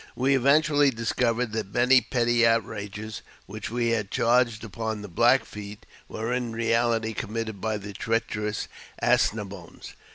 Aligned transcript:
We 0.15 0.33
eventually 0.35 0.89
discovered 0.89 1.51
that 1.51 1.75
many 1.75 2.01
petty 2.01 2.43
outrages, 2.43 3.21
which 3.45 3.69
we 3.69 3.89
had 3.89 4.09
charged 4.09 4.63
upon 4.63 5.03
the 5.03 5.07
Black 5.07 5.45
Feet, 5.45 5.85
were 6.07 6.33
in 6.33 6.53
reality 6.53 7.13
committee 7.13 7.51
by 7.51 7.77
the 7.77 7.93
treacherous 7.93 8.67
As 8.97 9.31
ne 9.31 9.43
boines. 9.43 9.93